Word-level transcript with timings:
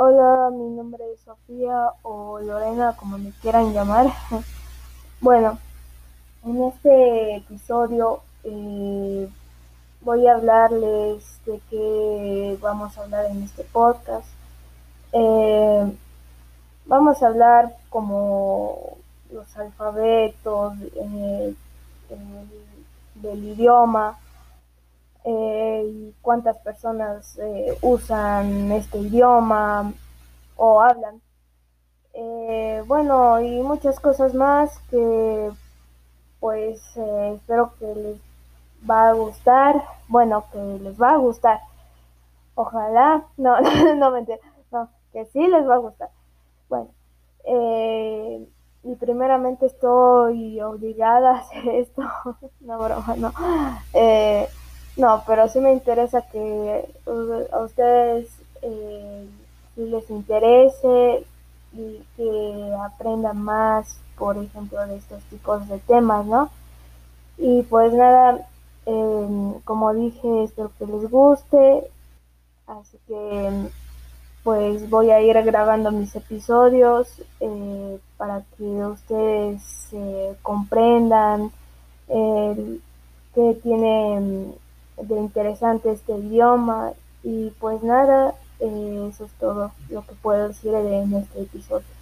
Hola, 0.00 0.50
mi 0.52 0.76
nombre 0.76 1.02
es 1.12 1.18
Sofía 1.22 1.90
o 2.02 2.38
Lorena, 2.38 2.94
como 2.94 3.18
me 3.18 3.32
quieran 3.42 3.72
llamar. 3.72 4.06
bueno, 5.20 5.58
en 6.44 6.62
este 6.62 7.38
episodio 7.38 8.20
eh, 8.44 9.28
voy 10.02 10.28
a 10.28 10.34
hablarles 10.34 11.40
de 11.46 11.60
qué 11.68 12.56
vamos 12.60 12.96
a 12.96 13.02
hablar 13.02 13.26
en 13.26 13.42
este 13.42 13.64
podcast. 13.64 14.28
Eh, 15.10 15.92
vamos 16.86 17.20
a 17.20 17.26
hablar 17.26 17.76
como 17.90 18.98
los 19.32 19.56
alfabetos 19.56 20.74
eh, 20.94 21.54
del 23.16 23.44
idioma 23.44 24.16
eh, 25.24 25.57
cuántas 26.28 26.58
personas 26.58 27.38
eh, 27.38 27.78
usan 27.80 28.70
este 28.72 28.98
idioma 28.98 29.94
o 30.56 30.82
hablan. 30.82 31.22
Eh, 32.12 32.84
bueno, 32.86 33.40
y 33.40 33.62
muchas 33.62 33.98
cosas 33.98 34.34
más 34.34 34.78
que 34.90 35.50
pues 36.38 36.82
espero 36.98 37.72
que 37.78 37.94
les 37.94 38.20
va 38.88 39.08
a 39.08 39.12
gustar. 39.14 39.82
Bueno, 40.08 40.44
que 40.52 40.58
les 40.82 41.00
va 41.00 41.12
a 41.12 41.16
gustar. 41.16 41.60
Ojalá, 42.56 43.24
no, 43.38 43.58
no 43.96 44.10
mentira, 44.10 44.36
no, 44.70 44.90
que 45.14 45.24
sí 45.32 45.46
les 45.46 45.66
va 45.66 45.76
a 45.76 45.78
gustar. 45.78 46.10
Bueno, 46.68 46.90
y 48.82 48.94
primeramente 48.96 49.64
estoy 49.64 50.60
obligada 50.60 51.30
a 51.30 51.38
hacer 51.38 51.68
esto, 51.70 52.02
no 52.60 52.78
broma, 52.78 53.16
no. 53.16 53.32
No, 54.98 55.22
pero 55.28 55.48
sí 55.48 55.60
me 55.60 55.72
interesa 55.72 56.22
que 56.22 56.92
a 57.52 57.58
ustedes 57.60 58.28
eh, 58.62 59.28
les 59.76 60.10
interese 60.10 61.24
y 61.72 62.02
que 62.16 62.74
aprendan 62.84 63.40
más, 63.40 64.00
por 64.18 64.36
ejemplo, 64.36 64.84
de 64.88 64.96
estos 64.96 65.22
tipos 65.30 65.68
de 65.68 65.78
temas, 65.78 66.26
¿no? 66.26 66.50
Y 67.36 67.62
pues 67.62 67.92
nada, 67.92 68.48
em, 68.86 69.60
como 69.60 69.94
dije, 69.94 70.42
espero 70.42 70.72
que 70.76 70.86
les 70.86 71.08
guste, 71.08 71.88
así 72.66 72.98
que 73.06 73.70
pues 74.42 74.90
voy 74.90 75.10
a 75.12 75.20
ir 75.20 75.40
grabando 75.44 75.92
mis 75.92 76.16
episodios 76.16 77.22
eh, 77.38 78.00
para 78.16 78.42
que 78.56 78.64
ustedes 78.64 79.90
eh, 79.92 80.34
comprendan 80.42 81.52
que 82.08 83.54
tiene 83.62 84.54
de 85.02 85.16
interesante 85.16 85.92
este 85.92 86.16
idioma 86.16 86.92
y 87.22 87.50
pues 87.60 87.82
nada, 87.82 88.34
eh, 88.60 89.08
eso 89.10 89.24
es 89.24 89.32
todo 89.32 89.72
lo 89.90 90.02
que 90.02 90.14
puedo 90.14 90.48
decir 90.48 90.74
en 90.74 91.14
este 91.14 91.42
episodio. 91.42 91.97